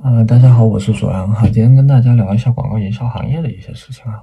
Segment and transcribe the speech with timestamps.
[0.00, 4.22] 呃，大家好，我是左阳哈，今天跟大家聊一下广告营销行业的一些事情啊，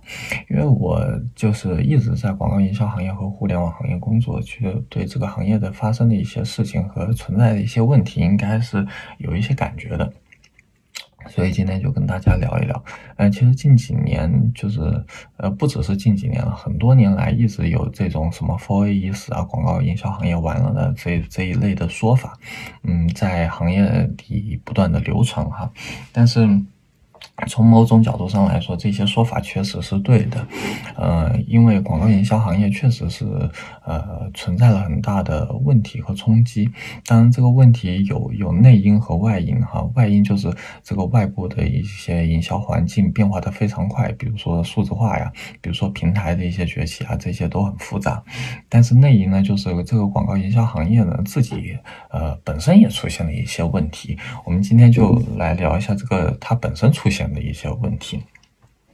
[0.50, 1.06] 因为我
[1.36, 10.10] 就是一直在广告营销行业和互联网行业工作，去对这个行业的发生的一些事情和存在的一些问题，应该是有一些感觉的。
[11.28, 12.84] 所以今天就跟大家聊一聊，
[13.18, 14.80] 呃，其实近几年就是，
[15.38, 22.38] 呃，不只是近几年了，很多年来一直有这种什么 “four a 已死”啊，广告营销行业完了的这这一类的说法，
[22.84, 25.72] 嗯，在行业里不断的流传哈，
[26.12, 26.48] 但是。
[27.48, 30.48] 从某种角度上来说，这些说法确实是对的，
[30.96, 33.26] 呃，因为广告营销行业确实是
[33.84, 36.70] 呃存在了很大的问题和冲击。
[37.06, 39.84] 当然，这个问题有有内因和外因哈。
[39.96, 40.50] 外因就是
[40.82, 45.30] 这个外部的一些营销环境变化的非常快，比如说数字化呀，
[45.60, 48.24] 比如说平台的一些崛起啊，这些都很复杂。
[48.70, 51.78] 但是内因呢，就是这个广告营销行业呢自己
[52.12, 54.18] 呃本身也出现了一些问题。
[54.46, 57.25] 我们今天就来聊一下这个它本身出现。
[57.34, 58.24] 的一些问题，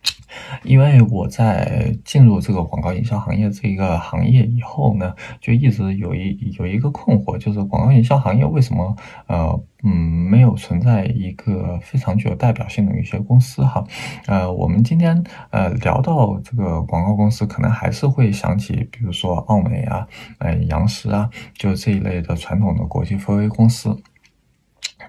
[0.63, 8.95] 因为我在进入这个广告营销行业这一个行业以后呢，就一直有一有一个困惑，就是广告营销行业为什么
[9.27, 13.83] 呃嗯没有存在一个非常具有代表性的一些公司哈？
[14.27, 20.07] 呃，我们今天呃聊到这个广告公司，可能还是会想起，比如说奥美啊、
[20.39, 23.95] 呃杨石啊，就这一类的传统的国际 4A 公司。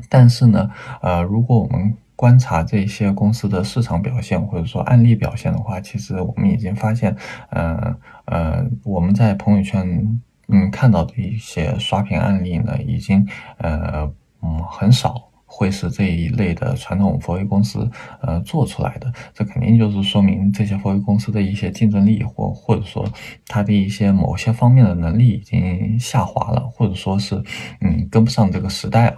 [0.08, 0.70] 但是呢，
[1.02, 7.16] 呃，如果我们观察这些公司的市场表现，或者说案例表现的话，其实我们已经发现，
[7.50, 13.26] 呃呃，我们在朋友圈嗯看到的一些刷屏案例呢，已经
[13.58, 14.08] 呃
[14.40, 19.12] 嗯很少会是这一类的传统 4A 公司呃做出来的。
[19.34, 23.04] 这肯定就是说明这些 4A 公司的一些竞争力，或或者说
[23.48, 27.34] 它的一些某些方面的能力已经下滑了，或者说是
[27.80, 29.16] 嗯跟不上这个时代了。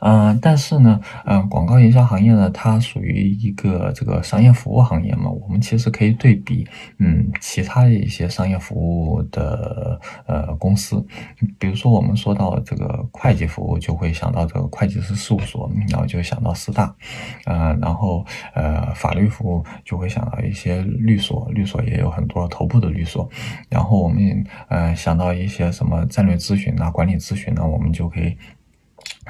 [0.00, 6.66] 嗯，但是呢，嗯，广告营销行业呢，它属于一个这个商业服务行业嘛，我们其实可以对比，
[6.98, 11.04] 嗯，其他的一些商业服务的呃公司，
[11.58, 16.94] 比如说我们说到这个会计服务，就会想到这个会计师事务所，然后就想到四大，
[17.44, 23.28] 呃，然后呃法律服务就会想到一些律所，律所也有很多头部的律所，
[23.68, 28.36] 然后我们呃想到一些什么战略咨询啊、管理咨询呢，我们就可以。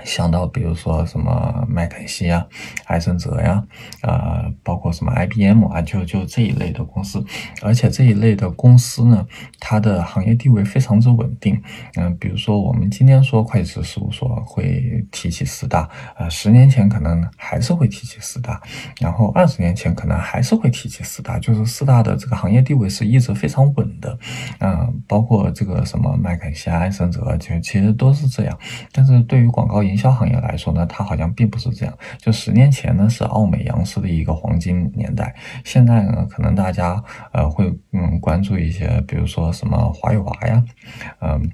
[0.04, 2.46] 想到比如说什么麦肯锡呀、
[2.86, 3.62] 艾森哲呀，
[4.02, 7.24] 呃，包括什么 IBM 啊，就就这一类的公司，
[7.60, 9.26] 而且这一类的公司呢，
[9.60, 11.60] 它的行业地位非常之稳定。
[11.96, 18.60] 嗯，比如说我们今天说会计师事务所会提起四大，呃，十年前可能还是会提起四大，
[18.98, 24.18] 然后二十年前可能还是会提起四大，就是四大的这个行业地位是一直非常稳的。
[24.60, 28.58] 嗯，包括这个什么麦肯锡、艾森哲，就其实都是这样。
[28.90, 31.94] 但是对于广告营销行业来说呢，它好像并不是这样。
[32.18, 35.34] 就十年前呢，是奥美扬斯的一个黄金年代。
[35.64, 40.64] 现在呢，可能大家呃会嗯关注一些，比如说什么华与华呀，
[41.20, 41.50] 嗯。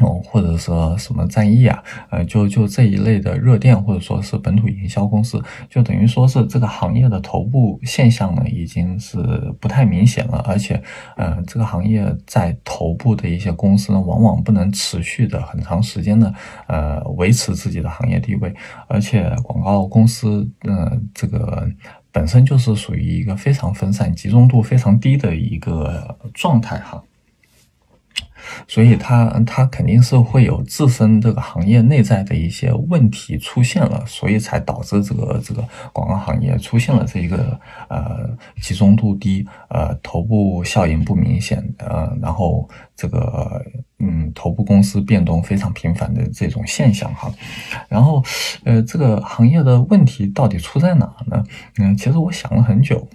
[0.00, 9.18] 哦，或者说什么战役啊，呃，就就这一类的热电，或者说是本土营销公司，就等于说是这个行业的头部现象呢，已经是
[9.60, 10.38] 不太明显了。
[10.46, 10.82] 而且，
[11.16, 16.32] 呃，这个行业在头部的一些公司呢，往往不能持续的很长时间的，
[16.68, 18.54] 呃，维持自己的行业地位。
[18.88, 21.68] 而且，广告公司，呃，这个
[22.10, 27.02] 本身就是属于一个非常分散、集中度非常低的一个状态，哈。
[28.66, 37.58] 所以它它肯定是会有自身这个行业内在的一些问题出现了，所以才导致这个这个广告行业出现了这一个
[37.88, 38.28] 呃
[38.60, 43.62] 集中度低，呃头部效应不明显，呃然后这个
[43.98, 47.32] 嗯头部公司变动非常频繁的这种现象哈。
[47.88, 48.22] 然后
[48.64, 51.44] 呃这个行业的问题到底出在哪呢？
[51.78, 53.08] 嗯，其实我想了很久。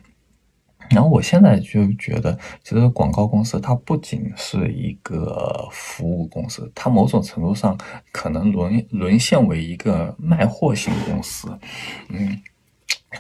[0.89, 7.77] 然后我现在就觉得，其实广告公司它不仅是一个服务公司，它某种程度上
[8.11, 11.47] 可能沦沦陷为一个卖货型公司，
[12.09, 12.41] 嗯。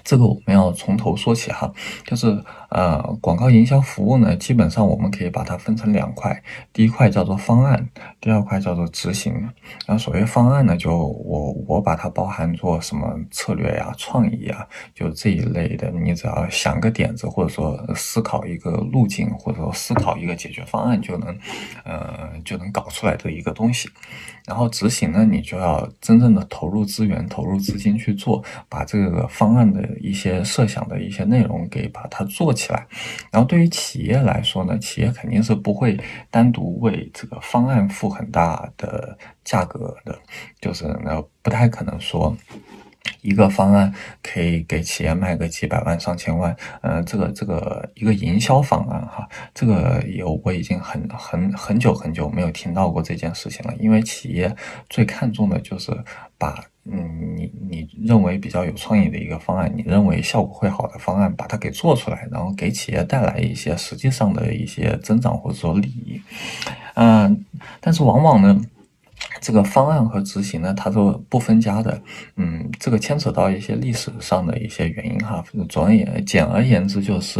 [0.03, 1.71] 这个我们要从头说起哈，
[2.05, 6.41] 就是呃，广告营销服务呢，基本上我们可以把它分成两块，
[6.73, 7.87] 第一块叫做方案，
[8.19, 9.33] 第二块叫做执行。
[9.85, 15.91] 然后所谓方案呢，就我我把它包含做什么策略呀、创意啊，就这一类的。
[15.91, 21.37] 你只要想个点子，或者说思考一个路径，或者说思考一个解决方案，就能
[21.85, 23.87] 呃就能搞出来的一个东西。
[24.45, 29.67] 然后执行呢，你就要真正的投入资源、投入资金去做，把这个方案。
[29.67, 32.87] 的一些设想的一些内容给把它做起来，
[33.31, 35.97] 然后对于企业来说呢，企业肯定是不会
[36.31, 40.19] 单独为这个方案付很大的价格的，
[40.59, 42.35] 就是那不太可能说，
[43.21, 54.55] 一个方案可以给企业卖个几百万上千万，呃，这个这个一个营销方案哈，这个有我已经很很很久很久没有听到过这件事情了，因为企业
[54.89, 55.91] 最看重的就是
[56.37, 56.63] 把。
[56.89, 66.21] 嗯，你你认为比较有创意的一个方案，你认为效果会好的方案，把它给做出来，然后给企业带来一些实际上的一些增长或者说利益，
[66.93, 67.45] 嗯，
[67.81, 68.61] 但是往往呢。
[69.39, 72.01] 这个方案和执行呢，它都不分家的。
[72.35, 75.43] 嗯，这个牵扯到一些历史上的一些原因哈。
[75.69, 77.39] 总而言简而言之，就是，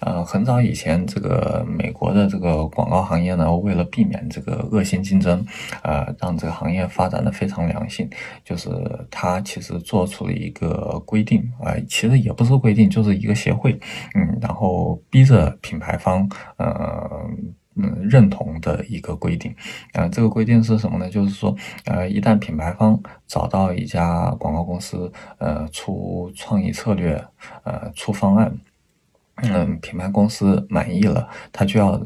[0.00, 5.44] 呃，很早以前，这个美国的这个广告行业呢，为了避免这个恶性竞争，
[5.82, 8.08] 呃，让这个行业发展的非常良性，
[8.44, 8.70] 就是
[9.10, 13.72] 它其实做出了一个规定，啊，其实也不是规定，就是一个协会，
[14.14, 17.26] 嗯，然后逼着品牌方，呃。
[17.74, 19.54] 嗯，认同的一个规定，
[19.94, 21.08] 呃，这个规定是什么呢？
[21.08, 27.12] 就是说，呃，一旦品牌方找到一家广告公司，呃，出创意策略，
[27.64, 28.54] 呃，出方案，
[29.36, 31.98] 嗯，品牌公司满意了，他就要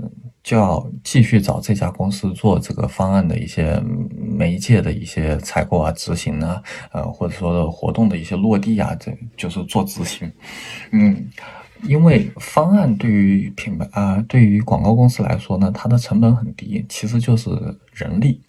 [0.45, 3.83] 就要继续找这家公司做这个方案的一些
[4.17, 10.31] 媒介的一些采购啊、执行啊，呃，或者说活动的一些落地啊，这就是做执行，
[10.93, 11.29] 嗯。
[11.83, 17.51] 因为方案对于品牌啊，对于广告公司来说呢，它的成本很低，其实就是
[17.93, 18.43] 人力。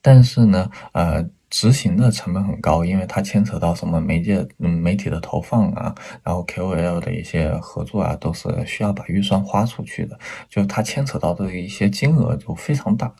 [0.00, 10.16] 但是呢，呃，执行的成本很高，因为它牵扯到什么媒介、嗯，媒体的投放啊，然后 KOL 的一些合作啊，都是需要把预算花出去的，
[10.48, 13.12] 就它牵扯到的一些金额就非常大。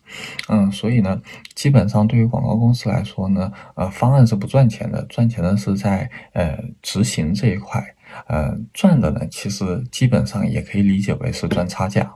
[0.48, 1.20] 嗯，所以呢，
[1.54, 7.94] 基本上对于广告公司来说呢，呃，方案是不赚钱的，赚钱的是在呃执行这一块。
[8.26, 12.14] 呃，赚的呢，其实基本上也可以理解为是赚差价。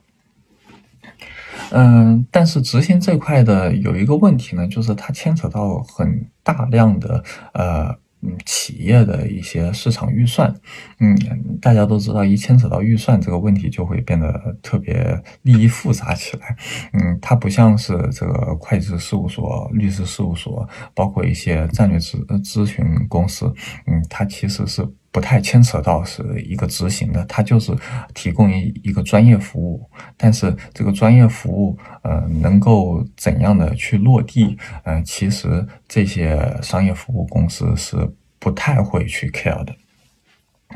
[1.70, 7.22] 嗯，但是执行这块的有一个问题呢，就是它牵扯到很大量的
[7.54, 7.96] 呃。
[8.24, 10.54] 嗯，企业的一些市场预算，
[11.00, 11.18] 嗯，
[11.60, 16.56] 大家都知道，一牵扯到预算这个问题，就会变得特别利益复杂起来。
[16.92, 23.52] 嗯，它不像是这个会计师事务所、律师事务所，包括一些战略咨咨询公司，
[23.88, 27.72] 嗯，它其实是不太牵扯到是一个执行的，它就是
[28.12, 29.88] 提供一一个专业服务。
[30.16, 34.56] 但是这个专业服务，呃，能够怎样的去落地？
[34.82, 37.96] 呃，其实这些商业服务公司是。
[38.44, 39.72] 不太会去 care 的，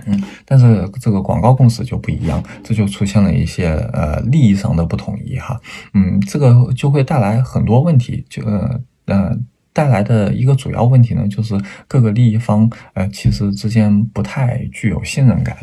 [0.06, 5.60] 嗯，但是这个广告公司就不一样，这就出现了一些呃利益上的不统一哈，
[5.92, 9.36] 嗯，这个就会带来很多问题，就呃呃
[9.76, 11.54] 带来的一个主要问题呢，就是
[11.86, 15.54] 各个利益方呃其实之间不太具有信任感，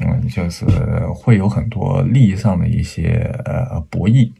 [0.00, 0.66] 嗯，就是
[1.14, 4.32] 会有很多利益上的一些呃博弈，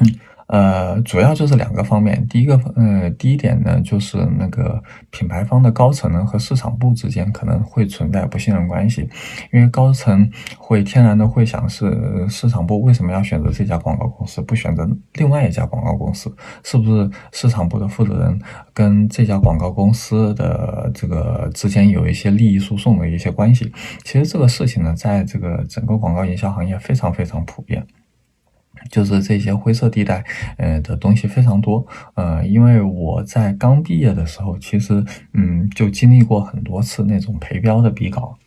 [0.00, 0.14] 嗯。
[0.52, 2.26] 呃，主要就是两个方面。
[2.28, 9.08] 第一个，呃，第一点呢，就是那个品牌方的高层呢和市场部之间可能会存在不信任关系，
[9.50, 16.30] 因为高层会天然的会想是市场部为什么要选择这家广告公司，不选择另外一家广告公司？
[16.62, 18.38] 是不是市场部的负责人
[18.74, 23.72] 跟这家广告公司的这个之间有一些利益输送的一些关系？
[24.04, 27.82] 其实这个事情呢，在这个整个广告营销行业非常非常普遍。
[28.90, 30.24] 就是这些灰色地带，
[30.56, 38.38] 呃的东西非常多，呃，因为我在刚毕业的时候，其实，嗯，就经历过很多次那种陪标的比稿。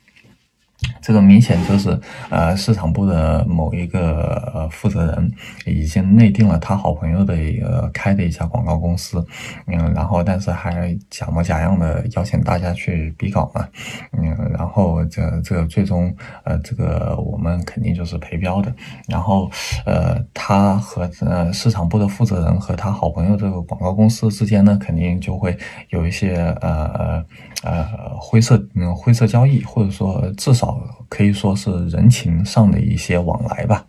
[1.01, 1.99] 这个明显就是，
[2.29, 5.31] 呃，市场部的某一个呃负责人
[5.65, 9.23] 已经内定了他好朋友的一个开的一家广告公司，
[9.67, 13.67] 嗯，然后但是还假模假样的邀请大家去比稿嘛，
[14.13, 16.11] 嗯，然后这这个最终，
[16.43, 18.73] 呃，这个我们肯定就是陪标的，
[19.07, 19.49] 然后，
[19.85, 25.55] 呃，他和呃市场部的负责人和他好朋友这个广告公司之间呢，肯定就会
[25.89, 27.23] 有一些呃
[27.63, 27.85] 呃
[28.19, 30.74] 灰色嗯灰色交易，或者说至少。
[31.09, 33.85] 可以说是人情上的一些往来吧，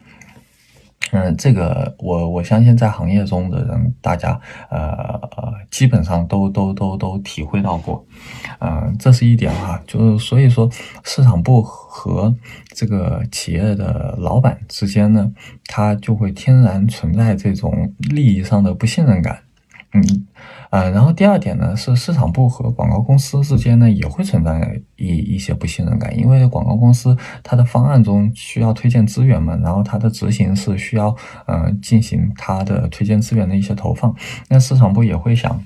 [1.12, 4.40] 嗯，这个我我相信在行业中的人，大家
[4.71, 5.21] 呃
[5.71, 8.05] 基本上都都都都体会到过，
[8.61, 10.69] 嗯，这是一点哈，就是所以说
[11.05, 12.35] 市场部和
[12.75, 15.33] 这个企业的老板之间呢，
[15.66, 19.43] 他就会天然存在这种利益上的不信任感，
[20.00, 20.26] 嗯。
[20.71, 31.15] 呃，然后第二点呢，是市场部和广告公司之间呢也会存在一一些不信任感，因为广告公司它的方案中需要推荐资源嘛，然后它的执行是需要
[31.47, 34.15] 呃进行它的推荐资源的一些投放，
[34.49, 35.62] 那市场部也会想。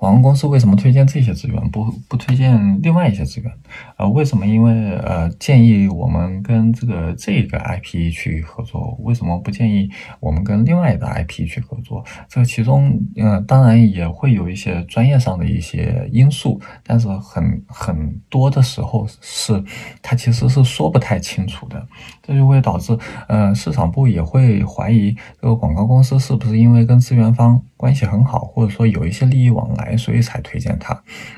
[0.00, 3.52] 广告公司为什么推荐这些资源，不不推荐另外一些资源？
[3.98, 4.46] 呃，为什么？
[4.46, 12.02] 因为呃，建议我们跟这个这个 IP 去合作，为什么不建议我们跟另外的 IP 去合作？
[12.30, 19.62] 这其中，嗯，当然也会有一些专业上的一些因素，但是很很多的时候是
[20.00, 21.86] 它其实是说不太清楚的，
[22.22, 27.62] 这就会导致，呃，市场部也会怀疑这个广告公司是不是因为跟资源方。
[27.80, 30.92] 关系很好，或者说有一些利益往来，所以才推荐他。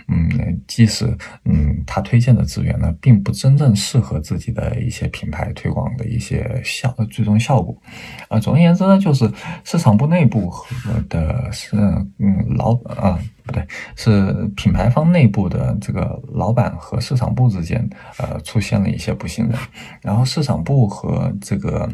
[0.09, 1.07] 嗯，即使
[1.45, 7.81] 嗯他推荐的资源呢，并不真正适合自己的一些品牌推广的一些效最终效果。
[8.29, 9.31] 啊，总而言之呢，就是
[9.63, 10.67] 市场部内部和
[11.09, 11.77] 的是
[12.19, 19.57] 嗯老啊不对，是品牌方内部的这个老板和市场部之间呃出现了一些不信任，
[20.01, 21.89] 然后市场部和这个。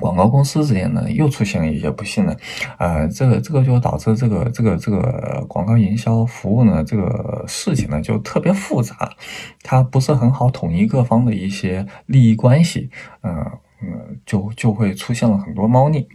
[0.00, 2.36] 广告公司之间呢，又出现了一些不信任，
[2.78, 9.10] 呃，这个这个就导致这个这个这个广告营销服务呢，这个事情呢就特别复杂，
[9.62, 12.90] 它不是很好统一各方的一些利益关系，
[13.22, 13.44] 嗯
[13.80, 16.06] 嗯，就就会出现了很多猫腻。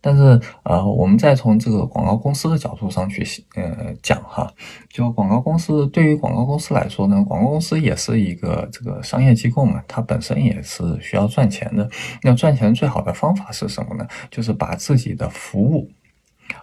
[0.00, 4.52] 但是，呃，我们再从这个广告公司的角度上去，呃，讲哈，
[4.90, 11.88] 就广告公司对于广告公司来说呢，广告公司也是一个这个商业机构嘛，它本身也是需要赚钱的。
[12.22, 14.06] 那赚钱最好的方法是什么呢？
[14.30, 15.88] 就是把自己的服务，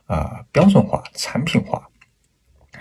[0.06, 1.82] 啊，标准化、产品化。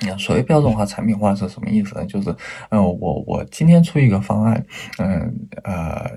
[0.00, 2.04] 那所谓标准化、产品化是什么意思呢？
[2.06, 2.34] 就是，
[2.70, 4.64] 嗯，我我今天出一个方案，
[4.98, 6.10] 嗯，呃，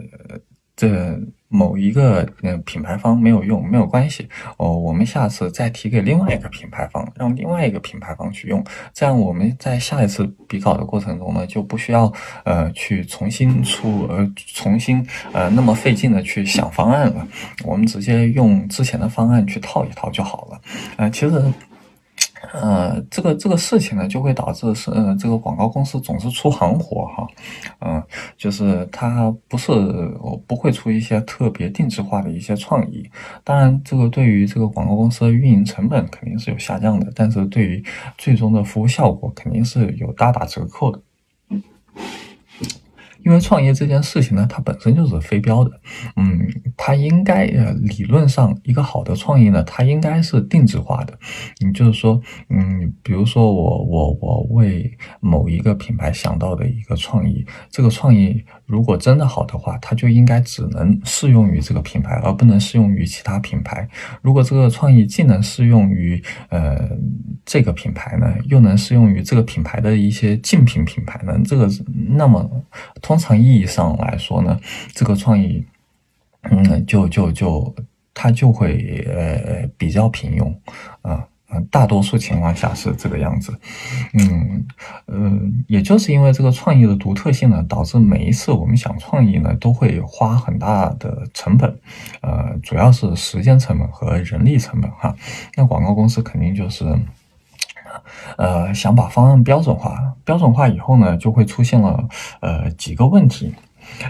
[0.75, 1.19] 这。
[1.53, 4.25] 某一个嗯品牌方没有用没有关系
[4.55, 8.63] 哦，我们下次再提给另外一个品牌方，让另外一个品牌方去用，
[8.93, 12.09] 这样我们在下一次比稿的过程中呢，就不需要
[12.45, 17.27] 呃去重新出呃重新呃那么费劲的去想方案了，
[17.65, 20.61] 我们直接用之前的方案去套一套就好了，
[20.95, 21.53] 呃，其实。
[22.53, 27.27] 呃，这个这个事情呢，就会导致是呃，这个广告公司总是出行活哈，
[27.79, 28.03] 嗯，
[28.37, 29.71] 就是它不是
[30.19, 33.09] 我不会出一些特别定制化的一些创意，
[33.43, 37.83] 当然这个对于这个广告公司的运营成本肯定是有下降的，但是对于
[38.17, 41.01] 最终的服务效果肯定是有大打折扣的。
[43.23, 45.71] 因为创业这件事情呢，它本身就是非标的，
[46.15, 46.39] 嗯，
[46.83, 51.13] 它应该呃理论上一个好的创意呢，它应该是定制化的，
[51.63, 52.19] 嗯，就是说，
[52.49, 63.87] 嗯，比如说我我我为某一个品牌想到的一个创意，这个创意如果真的好的话，它就应该只能适用于这个品牌，而不能适用于其他品牌。
[64.23, 66.19] 如果这个创意既能适用于
[66.49, 66.89] 呃
[67.45, 71.69] 这个品牌呢，又能适用于这个品牌的一些竞品品牌呢，这个
[72.09, 72.49] 那么。
[73.01, 74.57] 通常意义上来说呢，
[74.93, 75.63] 这个创意，
[76.49, 77.75] 嗯，就就就
[78.13, 80.53] 它就会呃比较平庸
[81.01, 81.25] 啊，
[81.69, 83.53] 大多数情况下是这个样子，
[84.13, 84.65] 嗯
[85.07, 91.79] 嗯，也就是因为这个创意的独特性呢，导致每一次我们想创意呢，都会花很大的成本，
[92.21, 95.15] 呃，主要是时间成本和人力成本哈。
[95.55, 96.85] 那广告公司肯定就是。
[98.37, 102.07] 呃，想把方案标准化，标准化以后呢，就会出现了
[102.39, 103.53] 呃几个问题。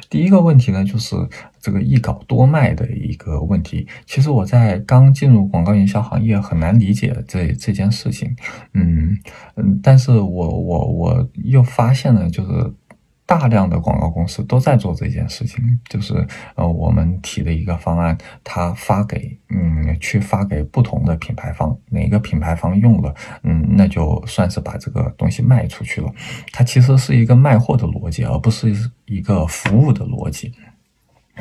[0.09, 1.15] 第一个问题呢，就是
[1.59, 3.87] 这个一稿多卖的一个问题。
[4.05, 8.35] 其实我在刚进入广告营销行业，很难理解这这件事情。
[8.73, 9.17] 嗯
[9.55, 12.73] 嗯，但是我我我又发现了，就是。
[13.31, 26.13] 大量的广告公司都在做这件事情，就是呃，我们提的一个方案，他发给嗯，去发给不同的品牌方，哪个品牌方用了，嗯，那就算是把这个东西卖出去了。
[26.51, 30.51] 它其实是一个卖货的逻辑，而不是一个服务的逻辑。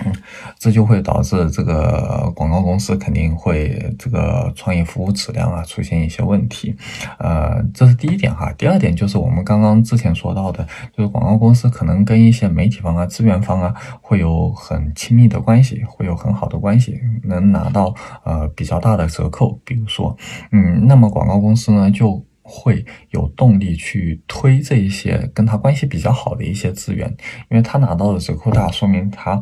[0.05, 0.13] 嗯，
[0.59, 6.75] 这就会导致这个广告公司肯定会这个创意服务质量啊出现一些问题，
[7.19, 8.53] 呃，这是第一点哈。
[8.59, 10.67] 第二点就是我们刚刚之前说到的，
[10.97, 19.59] 就是广告公司可能跟一些媒体方啊、资源方啊会有很亲密的关系，会有很好的关系，能拿到呃比较大的折扣。
[19.65, 20.17] 比如说，
[20.53, 27.09] 嗯，那么广告公司呢就会有动力去推这一些跟他关系比较好的一些资源，
[27.51, 29.41] 因为他拿到的折扣大，说明他。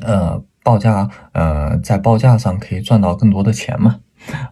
[0.00, 4.00] 呃，报价，呃，在报价上可以赚到更多的钱嘛，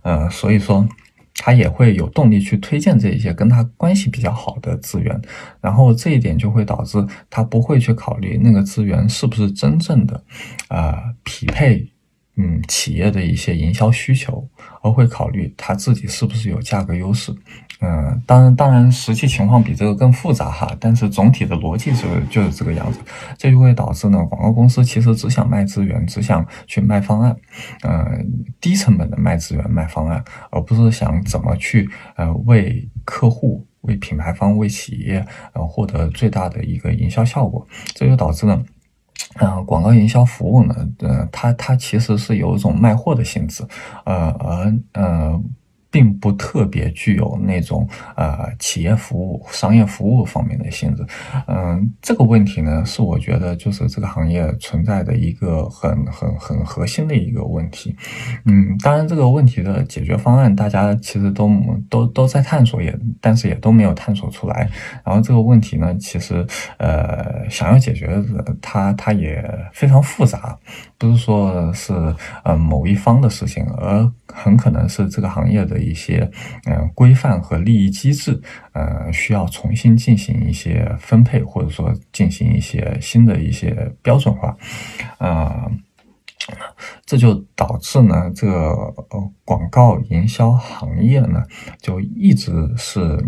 [0.03, 0.87] 呃，所以说
[1.35, 5.21] 他也会有动力去推荐这一些跟他关系比较好的资源，
[5.61, 10.23] 然后这一点就会导致他不会去考虑那个资源是不是真正的，
[10.69, 11.91] 呃，匹配，
[12.37, 14.47] 嗯，企业的一些营销需求，
[14.83, 17.35] 而会考虑他自己是不是有价格优势。
[17.85, 23.01] 嗯，当然，当然，实际情况比这个更复杂哈，但是总体的逻辑是就是这个样子，
[23.37, 27.37] 这就会导致呢，广告公司其实只想卖资源，只想去卖方案，
[27.83, 28.07] 呃，
[28.61, 30.23] 低成本的卖资源、卖方案，
[30.53, 38.63] 而不是想怎么去呃为客户、为品牌方、为企业呃获得最大的一个营销效果，这就导致呢，
[39.41, 43.67] 嗯，广告营销服务呢，呃，它它其实是有一种卖货的性质，
[44.05, 45.43] 呃，而呃。
[45.93, 51.07] 并不特别具有那种呃企业服务、商业服务方面的性质，
[51.47, 57.95] 嗯，这个问题呢是我觉得就是这个行业存在的一个很很很核心的一个问题，
[58.47, 61.51] 嗯，当然这个问题的解决方案大家其实都
[61.91, 64.71] 都都在探索，也但是也都没有探索出来。
[65.05, 66.47] 然后这个问题呢，其实
[66.79, 69.45] 呃想要解决的它它也
[69.75, 70.59] 非常复杂，
[71.07, 71.93] 不是说是
[72.45, 75.83] 呃某一方的事情，而很可能是这个行业的。
[75.83, 76.31] 一些
[76.67, 78.41] 嗯规范和利益机制，
[78.73, 84.57] 呃，需要重新进行一些分配，或者说进行一些新的一些标准化，
[85.19, 85.69] 啊，
[87.05, 88.71] 这就导致呢，这个
[89.11, 91.43] 呃广告营销行业呢，
[91.81, 93.19] 就一直是。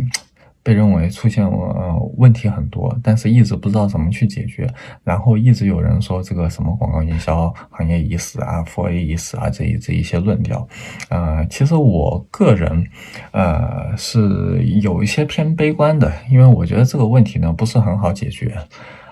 [0.64, 4.66] 被认为出现呃问题很多，但是一直不知道怎么去解决，
[5.04, 10.66] 然后一直有人说这个什么广告营销行业已死啊，4A 已死啊，这一这一些论调，
[11.11, 12.85] 呃，其实我个人
[13.33, 18.56] 呃是有一些偏悲观的，因为我觉得这个问题呢不是很好解决，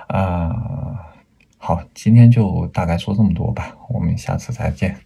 [0.06, 0.50] 啊，
[1.58, 4.96] 好，今天就大概说这么多吧，我们下次再见。